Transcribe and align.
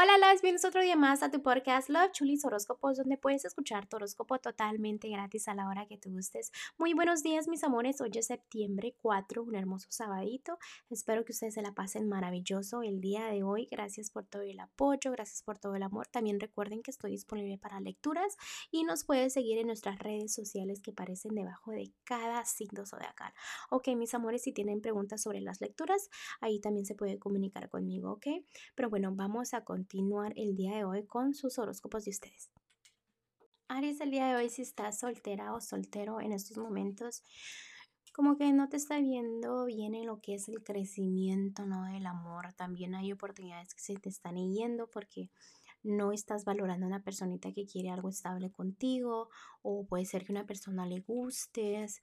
Hola, 0.00 0.16
las 0.16 0.42
bienvenidos 0.42 0.64
otro 0.64 0.80
día 0.80 0.94
más 0.94 1.24
a 1.24 1.30
tu 1.32 1.42
podcast 1.42 1.88
Love 1.88 2.12
Chulis 2.12 2.44
Horóscopos, 2.44 2.98
donde 2.98 3.18
puedes 3.18 3.44
escuchar 3.44 3.88
tu 3.88 3.96
horóscopo 3.96 4.38
totalmente 4.38 5.08
gratis 5.08 5.48
a 5.48 5.54
la 5.54 5.66
hora 5.66 5.88
que 5.88 5.98
te 5.98 6.08
gustes. 6.08 6.52
Muy 6.78 6.94
buenos 6.94 7.24
días, 7.24 7.48
mis 7.48 7.64
amores. 7.64 8.00
Hoy 8.00 8.12
es 8.14 8.26
septiembre 8.26 8.94
4, 9.02 9.42
un 9.42 9.56
hermoso 9.56 9.88
sabadito. 9.90 10.56
Espero 10.88 11.24
que 11.24 11.32
ustedes 11.32 11.54
se 11.54 11.62
la 11.62 11.72
pasen 11.72 12.08
maravilloso 12.08 12.84
el 12.84 13.00
día 13.00 13.26
de 13.26 13.42
hoy. 13.42 13.66
Gracias 13.72 14.12
por 14.12 14.24
todo 14.24 14.42
el 14.42 14.60
apoyo, 14.60 15.10
gracias 15.10 15.42
por 15.42 15.58
todo 15.58 15.74
el 15.74 15.82
amor. 15.82 16.06
También 16.06 16.38
recuerden 16.38 16.80
que 16.80 16.92
estoy 16.92 17.10
disponible 17.10 17.58
para 17.58 17.80
lecturas 17.80 18.36
y 18.70 18.84
nos 18.84 19.02
puedes 19.02 19.32
seguir 19.32 19.58
en 19.58 19.66
nuestras 19.66 19.98
redes 19.98 20.32
sociales 20.32 20.80
que 20.80 20.92
aparecen 20.92 21.34
debajo 21.34 21.72
de 21.72 21.92
cada 22.04 22.44
signo 22.44 22.86
zodiacal. 22.86 23.32
Ok, 23.68 23.88
mis 23.96 24.14
amores, 24.14 24.44
si 24.44 24.52
tienen 24.52 24.80
preguntas 24.80 25.22
sobre 25.22 25.40
las 25.40 25.60
lecturas, 25.60 26.08
ahí 26.40 26.60
también 26.60 26.86
se 26.86 26.94
puede 26.94 27.18
comunicar 27.18 27.68
conmigo, 27.68 28.12
ok. 28.12 28.26
Pero 28.76 28.90
bueno, 28.90 29.10
vamos 29.12 29.54
a 29.54 29.64
continuar 29.64 29.87
continuar 29.88 30.34
el 30.36 30.54
día 30.54 30.76
de 30.76 30.84
hoy 30.84 31.06
con 31.06 31.32
sus 31.32 31.58
horóscopos 31.58 32.04
de 32.04 32.10
ustedes. 32.10 32.50
Aries, 33.68 34.02
el 34.02 34.10
día 34.10 34.26
de 34.26 34.36
hoy, 34.36 34.50
si 34.50 34.60
estás 34.60 34.98
soltera 34.98 35.54
o 35.54 35.62
soltero 35.62 36.20
en 36.20 36.32
estos 36.32 36.58
momentos, 36.58 37.22
como 38.12 38.36
que 38.36 38.52
no 38.52 38.68
te 38.68 38.76
está 38.76 39.00
viendo 39.00 39.64
bien 39.64 39.94
en 39.94 40.04
lo 40.04 40.20
que 40.20 40.34
es 40.34 40.46
el 40.50 40.62
crecimiento, 40.62 41.64
¿no? 41.64 41.86
Del 41.86 42.04
amor. 42.04 42.52
También 42.52 42.94
hay 42.94 43.12
oportunidades 43.12 43.74
que 43.74 43.80
se 43.80 43.94
te 43.94 44.10
están 44.10 44.36
yendo 44.36 44.90
porque 44.90 45.30
no 45.82 46.12
estás 46.12 46.44
valorando 46.44 46.84
a 46.84 46.88
una 46.88 47.02
personita 47.02 47.50
que 47.54 47.64
quiere 47.64 47.88
algo 47.88 48.10
estable 48.10 48.52
contigo 48.52 49.30
o 49.62 49.86
puede 49.86 50.04
ser 50.04 50.26
que 50.26 50.32
una 50.32 50.44
persona 50.44 50.84
le 50.84 51.00
gustes. 51.00 51.98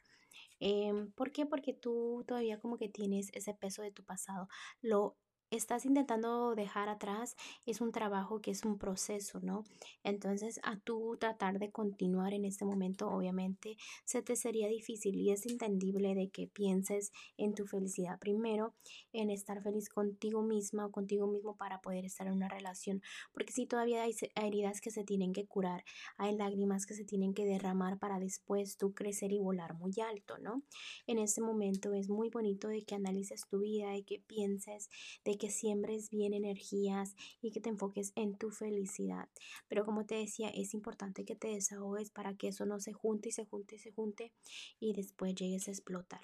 Em, 0.60 1.12
¿Por 1.12 1.32
qué? 1.32 1.46
Porque 1.46 1.74
tú 1.74 2.24
todavía 2.28 2.60
como 2.60 2.78
que 2.78 2.90
tienes 2.90 3.30
ese 3.34 3.54
peso 3.54 3.84
de 3.84 3.92
tu 3.92 4.04
pasado. 4.04 4.48
Lo 4.82 5.18
estás 5.52 5.86
intentando 5.86 6.56
dejar 6.56 6.90
atrás 6.90 7.36
es 7.66 7.82
un 7.82 7.92
trabajo 7.92 8.42
que 8.42 8.52
es 8.52 8.66
un 8.66 8.78
proceso, 8.78 9.40
¿no? 9.42 9.64
Entonces, 10.04 10.60
a 10.64 10.78
tú 10.78 11.18
tratar 11.20 11.60
de 11.60 11.72
continuar 11.72 12.34
en 12.34 12.46
este 12.46 12.66
momento, 12.66 13.10
obviamente, 13.10 13.78
se 14.04 14.22
te 14.22 14.36
sería 14.36 14.68
difícil 14.68 15.16
y 15.16 15.32
es 15.32 15.46
entendible 15.46 16.16
de 16.16 16.30
que 16.30 16.48
pienses 16.48 17.12
en 17.38 17.54
tu 17.54 17.66
felicidad 17.66 18.20
primero, 18.20 18.74
en 19.14 19.30
estar 19.30 19.62
feliz 19.62 19.90
contigo 19.90 20.42
misma 20.42 20.86
o 20.86 20.92
contigo 20.92 21.28
mismo 21.28 21.56
para 21.56 21.82
poder 21.82 22.06
estar 22.06 22.28
en 22.28 22.34
una 22.34 22.50
relación, 22.50 23.02
porque 23.34 23.54
si 23.54 23.66
todavía 23.66 24.04
hay 24.04 24.16
heridas 24.36 24.82
que 24.82 24.92
se 24.92 25.04
tienen 25.04 25.34
que 25.34 25.46
curar, 25.46 25.84
hay 26.18 26.36
lágrimas 26.36 26.86
que 26.86 26.94
se 26.94 27.06
tienen 27.06 27.34
que 27.34 27.46
derramar 27.46 27.98
para 27.98 28.20
después 28.20 28.78
tú 28.78 28.94
crecer 28.94 29.32
y 29.32 29.40
volar 29.40 29.76
muy 29.76 29.94
alto, 30.02 30.38
¿no? 30.40 30.64
En 31.08 31.20
este 31.20 31.42
momento 31.42 31.94
es 31.94 32.10
muy 32.10 32.30
bonito 32.30 32.68
de 32.68 32.84
que 32.84 32.96
analices 32.96 33.46
tu 33.48 33.60
vida, 33.60 33.96
y 33.96 34.04
que 34.04 34.20
pienses 34.20 34.90
de 35.24 35.38
que 35.38 35.45
siembres 35.50 36.10
bien 36.10 36.34
energías 36.34 37.16
y 37.42 37.52
que 37.52 37.62
te 37.62 37.70
enfoques 37.70 38.12
en 38.16 38.38
tu 38.38 38.52
felicidad. 38.52 39.30
Pero 39.68 39.86
como 39.86 40.06
te 40.06 40.16
decía, 40.16 40.50
es 40.50 40.74
importante 40.74 41.26
que 41.26 41.36
te 41.36 41.50
desahogues 41.50 42.12
para 42.12 42.36
que 42.36 42.50
eso 42.50 42.66
no 42.66 42.80
se 42.80 42.94
junte 42.94 43.30
y 43.30 43.32
se 43.32 43.46
junte 43.46 43.76
y 43.76 43.80
se 43.80 43.92
junte 43.92 44.32
y 44.80 44.94
después 44.94 45.36
llegues 45.36 45.68
a 45.68 45.72
explotar. 45.72 46.22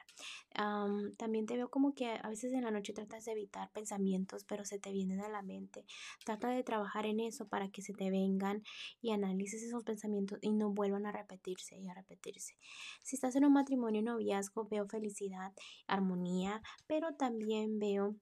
también 1.17 1.45
te 1.45 1.55
veo 1.55 1.69
como 1.69 1.93
que 1.93 2.07
a 2.07 2.29
veces 2.29 2.53
en 2.53 2.63
la 2.63 2.71
noche 2.71 2.93
tratas 2.93 3.25
de 3.25 3.31
evitar 3.31 3.71
pensamientos, 3.71 4.43
pero 4.43 4.65
se 4.65 4.79
te 4.79 4.91
vienen 4.91 5.21
a 5.21 5.29
la 5.29 5.41
mente. 5.41 5.85
Trata 6.25 6.49
de 6.49 6.63
trabajar 6.63 7.05
en 7.05 7.19
eso 7.19 7.47
para 7.47 7.69
que 7.69 7.81
se 7.81 7.93
te 7.93 8.09
vengan 8.09 8.63
y 9.01 9.11
analices 9.11 9.63
esos 9.63 9.83
pensamientos 9.83 10.39
y 10.41 10.51
no 10.51 10.71
vuelvan 10.71 11.05
a 11.05 11.11
repetirse 11.11 11.77
y 11.77 11.87
a 11.89 11.93
repetirse. 11.93 12.55
Si 13.03 13.15
estás 13.15 13.35
en 13.35 13.45
un 13.45 13.53
matrimonio 13.53 14.01
noviazgo, 14.01 14.67
veo 14.67 14.87
felicidad, 14.87 15.53
armonía, 15.87 16.61
pero 16.87 17.15
también 17.15 17.79
veo 17.79 18.15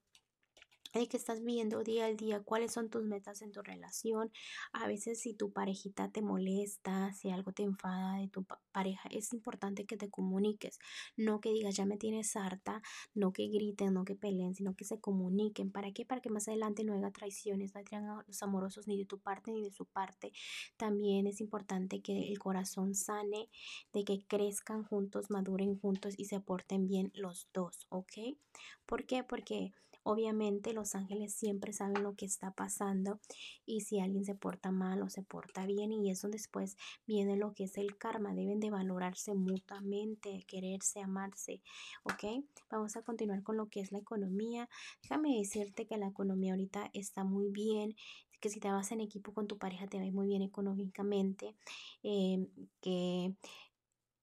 el 0.94 1.08
que 1.08 1.18
estás 1.18 1.44
viendo 1.44 1.84
día 1.84 2.06
al 2.06 2.18
día, 2.18 2.42
cuáles 2.42 2.74
son 2.74 2.90
tus 2.90 3.04
metas 3.04 3.42
en 3.42 3.52
tu 3.52 3.62
relación. 3.62 4.32
A 4.74 4.88
veces 4.88 5.22
si 5.22 5.34
tu 5.34 5.52
parejita 5.52 6.10
te 6.12 6.22
molesta, 6.22 7.14
si 7.14 7.30
algo 7.30 7.52
te 7.52 7.64
enfada 7.64 8.18
de 8.18 8.28
tu 8.28 8.46
pareja, 8.72 9.08
es 9.12 9.32
importante 9.34 9.86
que 9.86 9.98
te 9.98 10.10
comuniques. 10.10 10.80
No 11.16 11.42
que 11.42 11.52
digas, 11.52 11.76
ya 11.76 11.86
me 11.86 11.98
tienes 11.98 12.36
harta, 12.36 12.82
no 13.14 13.34
que 13.34 13.48
griten, 13.48 13.94
no 13.94 14.04
que 14.04 14.16
peleen, 14.16 14.56
sino 14.56 14.76
que 14.76 14.86
se 14.86 15.00
comuniquen. 15.00 15.72
¿Para 15.72 15.92
qué? 15.92 16.06
Para 16.06 16.22
que 16.22 16.30
más 16.30 16.48
adelante 16.48 16.84
no 16.84 16.94
haya 16.94 17.12
traiciones, 17.12 17.74
no 17.74 17.82
haya 17.82 18.24
los 18.28 18.42
amorosos 18.42 18.88
ni 18.88 18.98
de 18.98 19.06
tu 19.06 19.20
parte 19.20 19.52
ni 19.52 19.64
de 19.64 19.72
su 19.72 19.86
parte. 19.86 20.32
También 20.78 21.28
es 21.28 21.40
importante 21.40 22.02
que 22.02 22.30
el 22.30 22.40
corazón 22.40 22.96
sane, 22.96 23.50
de 23.94 24.04
que 24.04 24.26
crezcan 24.26 24.84
juntos, 24.84 25.30
maduren 25.30 25.80
juntos 25.80 26.16
y 26.18 26.26
se 26.26 26.38
aporten 26.38 26.88
bien 26.88 27.12
los 27.14 27.48
dos, 27.54 27.86
¿ok? 27.90 28.14
¿Por 28.86 29.06
qué? 29.06 29.24
Porque 29.24 29.74
Obviamente 30.04 30.74
los 30.80 30.96
ángeles 30.96 31.34
siempre 31.34 31.74
saben 31.74 32.04
lo 32.04 32.16
que 32.16 32.26
está 32.26 32.52
pasando 32.52 33.20
y 33.66 33.82
si 33.82 34.00
alguien 34.00 34.24
se 34.24 34.34
porta 34.34 34.72
mal 34.72 35.02
o 35.02 35.10
se 35.10 35.22
porta 35.22 35.66
bien 35.66 35.92
y 35.92 36.10
eso 36.10 36.30
después 36.30 36.78
viene 37.06 37.36
lo 37.36 37.54
que 37.54 37.66
es 37.66 37.78
el 37.78 37.98
karma. 37.98 38.34
Deben 38.34 38.60
de 38.60 38.72
valorarse 38.72 39.34
mutuamente, 39.34 40.46
quererse, 40.48 41.02
amarse. 41.02 41.62
¿Ok? 42.04 42.46
Vamos 42.70 42.96
a 42.96 43.02
continuar 43.02 43.44
con 43.44 43.58
lo 43.58 43.68
que 43.68 43.82
es 43.82 43.92
la 43.92 44.00
economía. 44.00 44.70
Déjame 45.04 45.38
decirte 45.38 45.86
que 45.86 45.98
la 45.98 46.08
economía 46.08 46.54
ahorita 46.54 46.90
está 46.94 47.24
muy 47.24 47.50
bien 47.50 47.96
que 48.40 48.50
si 48.50 48.62
te 48.62 48.72
vas 48.72 48.92
en 48.94 49.02
equipo 49.02 49.34
con 49.34 49.48
tu 49.48 49.58
pareja 49.58 49.88
te 49.88 50.00
va 50.00 50.10
muy 50.12 50.28
bien 50.28 50.42
económicamente, 50.42 51.56
eh, 52.04 52.48
que 52.80 53.34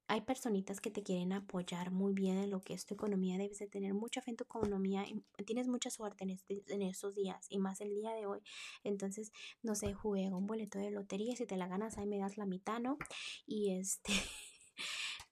hay 0.09 0.21
personitas 0.21 0.81
que 0.81 0.91
te 0.91 1.03
quieren 1.03 1.33
apoyar 1.33 1.91
muy 1.91 2.12
bien 2.12 2.39
en 2.39 2.50
lo 2.50 2.61
que 2.61 2.75
es 2.75 2.87
tu 2.87 2.94
economía. 2.94 3.39
Debes 3.39 3.59
de 3.59 3.67
tener 3.67 3.93
mucha 3.93 4.22
fe 4.22 4.31
en 4.31 4.37
tu 4.37 4.44
economía. 4.44 5.05
tienes 5.44 5.67
mucha 5.67 5.91
suerte 5.91 6.25
en, 6.25 6.31
este, 6.31 6.62
en 6.69 6.83
estos 6.83 7.15
días 7.15 7.47
y 7.49 7.59
más 7.59 7.81
el 7.81 7.91
día 7.91 8.12
de 8.12 8.27
hoy. 8.27 8.41
Entonces, 8.84 9.33
no 9.62 9.75
sé, 9.75 9.94
juega 9.94 10.37
un 10.37 10.47
boleto 10.47 10.78
de 10.78 10.91
lotería. 10.91 11.34
Si 11.34 11.47
te 11.47 11.56
la 11.56 11.67
ganas, 11.67 11.99
ahí 11.99 12.06
me 12.06 12.19
das 12.19 12.37
la 12.37 12.47
mitad, 12.47 12.81
¿no? 12.81 12.99
Y 13.47 13.72
este... 13.72 14.12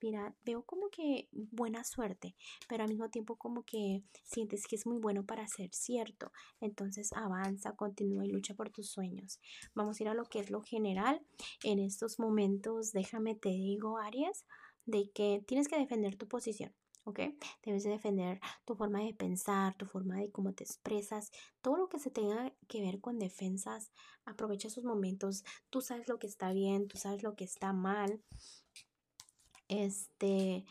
Mira, 0.03 0.35
veo 0.45 0.63
como 0.65 0.91
que 0.91 1.29
buena 1.33 1.83
suerte, 1.83 2.35
pero 2.69 2.83
al 2.83 2.91
mismo 2.91 3.09
tiempo 3.09 3.37
como 3.37 3.63
que 3.63 4.03
sientes 4.23 4.67
que 4.67 4.77
es 4.77 4.87
muy 4.87 4.99
bueno 4.99 5.25
para 5.25 5.49
ser 5.49 5.73
cierto. 5.73 6.31
Entonces 6.61 7.11
avanza, 7.15 7.75
continúa 7.75 8.27
y 8.27 8.29
lucha 8.29 8.55
por 8.55 8.69
tus 8.69 8.91
sueños. 8.91 9.41
Vamos 9.75 9.99
a 9.99 10.03
ir 10.03 10.09
a 10.11 10.15
lo 10.15 10.25
que 10.25 10.41
es 10.41 10.51
lo 10.51 10.61
general. 10.61 11.25
En 11.63 11.79
estos 11.79 12.19
momentos, 12.19 12.93
déjame 12.93 13.35
te 13.35 13.49
digo, 13.49 13.97
Aries, 13.97 14.45
de 14.87 15.11
que 15.11 15.43
tienes 15.47 15.69
que 15.69 15.79
defender 15.79 16.17
tu 16.17 16.29
posición. 16.29 16.75
¿ok? 17.05 17.21
Debes 17.63 17.85
de 17.85 17.91
defender 17.91 18.41
tu 18.65 18.75
forma 18.75 19.01
de 19.01 19.15
pensar, 19.15 19.77
tu 19.77 19.87
forma 19.87 20.17
de 20.17 20.31
cómo 20.31 20.53
te 20.53 20.65
expresas, 20.65 21.31
todo 21.61 21.77
lo 21.77 21.89
que 21.89 21.99
se 21.99 22.11
tenga 22.11 22.53
que 22.67 22.81
ver 22.81 23.01
con 23.01 23.19
defensas, 23.19 23.93
aprovecha 24.25 24.69
esos 24.69 24.85
momentos, 24.85 25.45
tú 25.71 25.81
sabes 25.81 26.09
lo 26.09 26.19
que 26.19 26.27
está 26.27 26.53
bien, 26.53 26.89
tú 26.89 26.97
sabes 26.97 27.23
lo 27.23 27.37
que 27.37 27.45
está 27.45 27.73
mal, 27.73 28.23
este, 29.69 30.65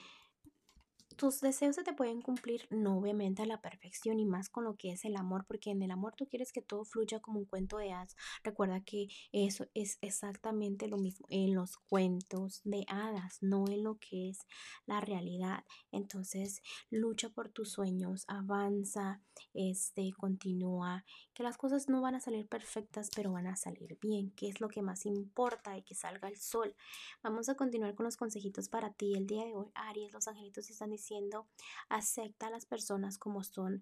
tus 1.15 1.41
deseos 1.41 1.75
se 1.75 1.83
te 1.83 1.93
pueden 1.93 2.21
cumplir, 2.21 2.67
no 2.69 2.97
obviamente 2.97 3.43
a 3.43 3.45
la 3.45 3.61
perfección 3.61 4.19
y 4.19 4.25
más 4.25 4.49
con 4.49 4.63
lo 4.63 4.75
que 4.75 4.91
es 4.91 5.05
el 5.05 5.15
amor, 5.15 5.45
porque 5.47 5.71
en 5.71 5.81
el 5.81 5.91
amor 5.91 6.15
tú 6.15 6.27
quieres 6.27 6.51
que 6.51 6.61
todo 6.61 6.85
fluya 6.85 7.19
como 7.19 7.39
un 7.39 7.45
cuento 7.45 7.77
de 7.77 7.91
hadas. 7.91 8.15
Recuerda 8.43 8.81
que 8.81 9.07
eso 9.31 9.67
es 9.73 9.97
exactamente 10.01 10.87
lo 10.87 10.97
mismo 10.97 11.27
en 11.29 11.55
los 11.55 11.77
cuentos 11.77 12.61
de 12.63 12.85
hadas, 12.87 13.37
no 13.41 13.67
en 13.67 13.83
lo 13.83 13.97
que 13.99 14.29
es 14.29 14.39
la 14.85 15.01
realidad. 15.01 15.63
Entonces, 15.91 16.61
lucha 16.89 17.29
por 17.29 17.49
tus 17.49 17.71
sueños, 17.71 18.25
avanza, 18.27 19.21
este, 19.53 20.11
continúa, 20.17 21.05
que 21.33 21.43
las 21.43 21.57
cosas 21.57 21.89
no 21.89 22.01
van 22.01 22.15
a 22.15 22.19
salir 22.19 22.47
perfectas, 22.47 23.09
pero 23.15 23.31
van 23.31 23.47
a 23.47 23.55
salir 23.55 23.97
bien, 24.01 24.31
que 24.31 24.49
es 24.49 24.59
lo 24.61 24.67
que 24.67 24.81
más 24.81 25.05
importa 25.05 25.77
y 25.77 25.83
que 25.83 25.95
salga 25.95 26.27
el 26.27 26.37
sol. 26.37 26.75
Vamos 27.21 27.49
a 27.49 27.55
continuar 27.55 27.95
con 27.95 28.05
los 28.05 28.17
consejitos 28.17 28.69
para 28.69 28.91
ti 28.91 29.13
el 29.15 29.27
día 29.27 29.45
de 29.45 29.55
hoy. 29.55 29.69
Aries, 29.75 30.11
los 30.11 30.27
angelitos 30.27 30.69
están 30.69 30.89
diciendo 30.89 31.02
diciendo, 31.03 31.49
acepta 31.89 32.47
a 32.47 32.49
las 32.49 32.65
personas 32.65 33.17
como 33.17 33.43
son 33.43 33.81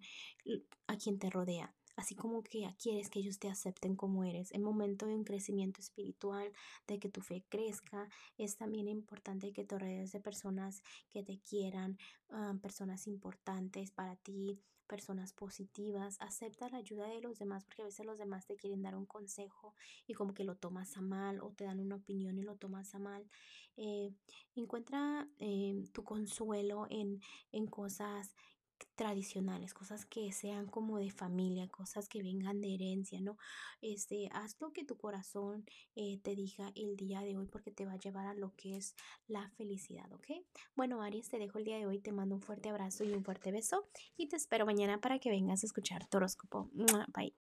a 0.88 0.98
quien 0.98 1.20
te 1.20 1.30
rodea 1.30 1.76
así 2.02 2.16
como 2.16 2.42
que 2.44 2.68
quieres 2.82 3.10
que 3.10 3.20
ellos 3.20 3.38
te 3.38 3.48
acepten 3.48 3.96
como 3.96 4.24
eres. 4.24 4.52
En 4.54 4.64
momento 4.64 5.06
de 5.06 5.14
un 5.14 5.24
crecimiento 5.24 5.80
espiritual, 5.80 6.52
de 6.88 7.00
que 7.00 7.10
tu 7.10 7.22
fe 7.22 7.44
crezca, 7.48 8.10
es 8.40 8.58
también 8.58 8.88
importante 8.88 9.54
que 9.54 9.64
te 9.64 9.78
rodees 9.78 10.12
de 10.12 10.20
personas 10.20 10.82
que 11.12 11.24
te 11.24 11.40
quieran, 11.40 12.00
ah, 12.32 12.56
personas 12.60 13.06
importantes 13.06 13.92
para 13.92 14.16
ti, 14.16 14.60
personas 14.88 15.32
positivas. 15.32 16.18
Acepta 16.20 16.70
la 16.70 16.80
ayuda 16.80 17.08
de 17.08 17.22
los 17.22 17.38
demás 17.38 17.64
porque 17.66 17.84
a 17.84 17.86
veces 17.86 18.06
los 18.06 18.18
demás 18.18 18.48
te 18.48 18.58
quieren 18.58 18.82
dar 18.82 18.96
un 18.96 19.06
consejo 19.06 19.76
y 20.08 20.14
como 20.14 20.34
que 20.34 20.44
lo 20.44 20.56
tomas 20.56 20.98
a 20.98 21.02
mal 21.02 21.40
o 21.40 21.52
te 21.52 21.66
dan 21.66 21.80
una 21.80 21.96
opinión 21.96 22.38
y 22.40 22.42
lo 22.42 22.56
tomas 22.56 22.96
a 22.96 23.00
mal. 23.00 23.30
Eh, 23.78 24.12
encuentra 24.56 25.30
eh, 25.38 25.84
tu 25.94 26.04
consuelo 26.04 26.88
en, 26.90 27.22
en 27.52 27.68
cosas 27.68 28.36
tradicionales, 28.96 29.74
cosas 29.74 30.06
que 30.06 30.32
sean 30.32 30.68
como 30.68 30.98
de 30.98 31.12
familia, 31.12 31.68
cosas 31.70 32.08
que 32.08 32.22
vengan 32.22 32.62
de 32.62 32.74
herencia, 32.76 33.22
¿no? 33.22 33.38
Este, 33.82 34.30
haz 34.34 34.60
lo 34.60 34.72
que 34.74 34.84
tu 34.84 34.98
corazón 34.98 35.66
eh, 35.96 36.20
te 36.24 36.36
diga 36.36 36.72
el 36.76 36.96
día 36.96 37.22
de 37.22 37.38
hoy 37.38 37.48
porque 37.48 37.72
te 37.72 37.86
va 37.86 37.94
a 37.94 38.00
llevar 38.00 38.28
a 38.28 38.34
lo 38.34 38.54
que 38.56 38.78
es 38.78 38.96
la 39.28 39.50
felicidad, 39.52 40.12
¿ok? 40.14 40.28
Bueno, 40.76 41.02
Aries, 41.02 41.30
te 41.30 41.40
dejo 41.40 41.58
el 41.58 41.66
día 41.66 41.78
de 41.78 41.86
hoy, 41.86 42.00
te 42.00 42.12
mando 42.12 42.36
un 42.36 42.42
fuerte 42.42 42.70
abrazo 42.70 43.04
y 43.04 43.12
un 43.14 43.24
fuerte 43.24 43.52
beso 43.52 43.88
y 44.18 44.28
te 44.28 44.36
espero 44.36 44.66
mañana 44.66 45.00
para 45.00 45.20
que 45.20 45.30
vengas 45.30 45.64
a 45.64 45.66
escuchar 45.66 46.08
tu 46.08 46.18
horóscopo. 46.18 46.70
Bye. 47.14 47.34